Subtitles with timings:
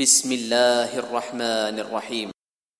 [0.00, 2.28] بسم الله الرحمن الرحيم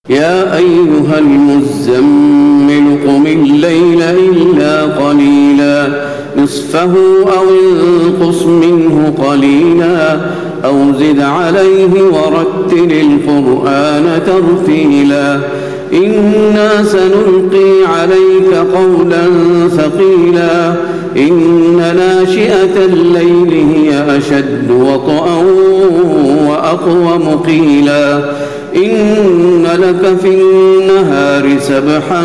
[0.09, 6.04] يا أيها المزمل قم الليل إلا قليلا
[6.37, 6.95] نصفه
[7.38, 10.21] أو انقص منه قليلا
[10.64, 15.41] أو زد عليه ورتل القرآن ترتيلا.
[15.93, 19.25] إنا سنلقي عليك قولا
[19.68, 20.75] ثقيلا
[21.16, 25.37] إن ناشئة الليل هي أشد وطئا
[26.71, 28.18] وأقوم قيلا
[28.77, 32.23] إن لك في النهار سبحا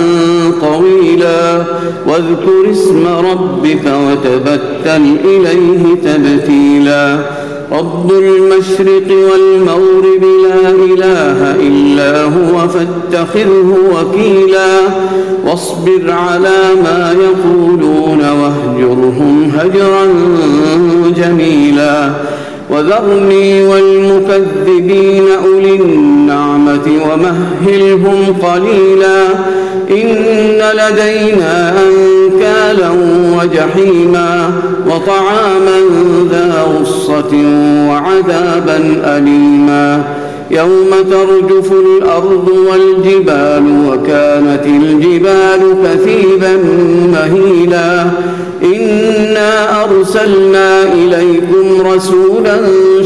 [0.61, 1.63] طويلا
[2.07, 7.17] واذكر اسم ربك وتبتل إليه تبتيلا
[7.71, 14.79] رب المشرق والمغرب لا إله إلا هو فاتخذه وكيلا
[15.45, 20.05] واصبر على ما يقولون واهجرهم هجرا
[21.17, 22.09] جميلا
[22.75, 29.23] وذرني والمكذبين أولي النعمة ومهلهم قليلا
[29.89, 32.89] إن لدينا أنكالا
[33.37, 34.51] وجحيما
[34.87, 35.79] وطعاما
[36.31, 37.33] ذا غصة
[37.89, 40.03] وعذابا أليما
[40.51, 46.57] يوم ترجف الأرض والجبال وكانت الجبال كثيبا
[47.13, 48.05] مهيلا
[48.63, 52.57] إنا أرسلنا إليكم رسولا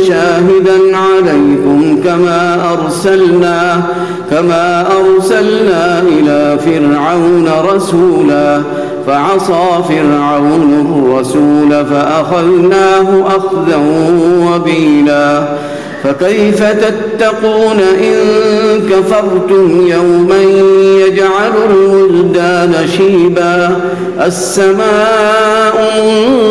[0.08, 3.84] شاهدا عليكم كما أرسلنا
[4.32, 8.62] كما أرسلنا إلى فرعون رسولا
[9.08, 13.80] فعصى فرعون الرسول فأخذناه أخذا
[14.48, 15.48] وبيلا.
[16.04, 18.16] فكيف تتقون إن
[18.90, 20.42] كفرتم يوما
[21.08, 22.29] يجعل الولدان
[22.88, 23.78] شيبا
[24.26, 25.76] السماء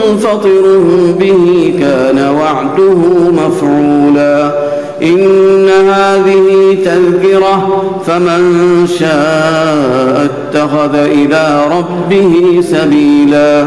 [0.08, 0.78] منفطر
[1.18, 3.00] به كان وعده
[3.32, 4.52] مفعولا.
[5.02, 8.42] إن هذه تذكرة فمن
[8.98, 13.66] شاء اتخذ إلى ربه سبيلا.